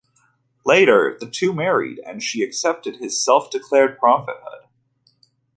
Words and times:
Later, 0.65 1.15
the 1.19 1.29
two 1.29 1.53
married 1.53 1.99
and 2.07 2.23
she 2.23 2.41
accepted 2.43 2.95
his 2.95 3.23
self-declared 3.23 3.99
prophethood. 3.99 4.63